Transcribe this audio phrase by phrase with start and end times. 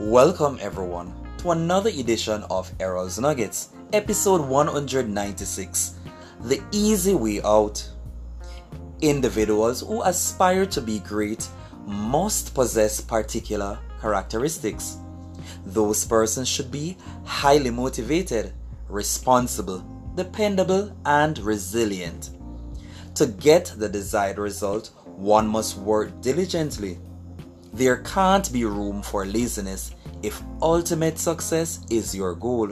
[0.00, 5.94] Welcome, everyone, to another edition of Errol's Nuggets, episode 196
[6.40, 7.86] The Easy Way Out.
[9.02, 11.46] Individuals who aspire to be great
[11.84, 14.96] must possess particular characteristics.
[15.66, 18.54] Those persons should be highly motivated,
[18.88, 22.30] responsible, dependable, and resilient.
[23.16, 26.96] To get the desired result, one must work diligently.
[27.72, 29.92] There can't be room for laziness
[30.22, 32.70] if ultimate success is your goal.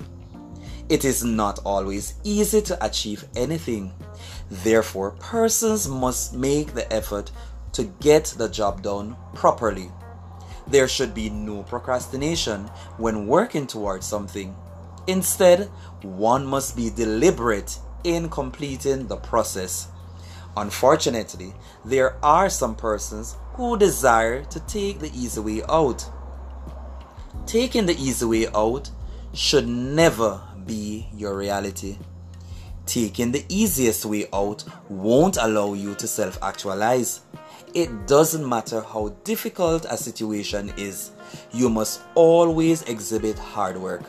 [0.88, 3.92] It is not always easy to achieve anything.
[4.50, 7.30] Therefore, persons must make the effort
[7.72, 9.90] to get the job done properly.
[10.66, 12.64] There should be no procrastination
[12.96, 14.56] when working towards something.
[15.06, 15.70] Instead,
[16.02, 19.88] one must be deliberate in completing the process.
[20.56, 21.54] Unfortunately,
[21.84, 26.08] there are some persons who desire to take the easy way out.
[27.44, 28.88] Taking the easy way out
[29.34, 31.98] should never be your reality.
[32.86, 37.22] Taking the easiest way out won't allow you to self actualize.
[37.74, 41.10] It doesn't matter how difficult a situation is,
[41.50, 44.04] you must always exhibit hard work.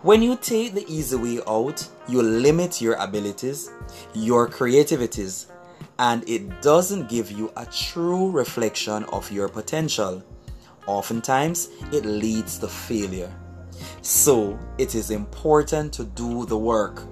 [0.00, 3.70] When you take the easy way out, you limit your abilities,
[4.14, 5.48] your creativities,
[5.98, 10.22] and it doesn't give you a true reflection of your potential.
[10.86, 13.32] Oftentimes, it leads to failure.
[14.00, 17.02] So, it is important to do the work.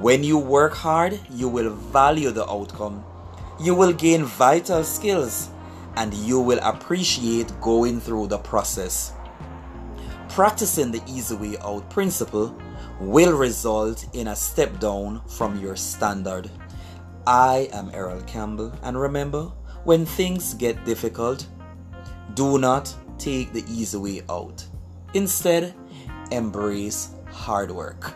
[0.00, 3.04] When you work hard, you will value the outcome.
[3.60, 5.50] You will gain vital skills
[5.96, 9.12] and you will appreciate going through the process.
[10.28, 12.56] Practicing the easy way out principle
[13.00, 16.50] will result in a step down from your standard.
[17.28, 19.52] I am Errol Campbell, and remember,
[19.84, 21.46] when things get difficult,
[22.32, 24.64] do not take the easy way out.
[25.12, 25.74] Instead,
[26.30, 28.14] embrace hard work.